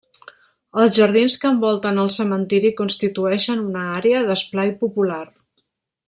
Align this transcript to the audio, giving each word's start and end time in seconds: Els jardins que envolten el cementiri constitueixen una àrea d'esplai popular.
Els 0.83 0.95
jardins 1.01 1.33
que 1.43 1.49
envolten 1.57 1.99
el 2.05 2.09
cementiri 2.17 2.71
constitueixen 2.81 3.61
una 3.69 3.83
àrea 4.01 4.23
d'esplai 4.31 4.73
popular. 4.85 5.25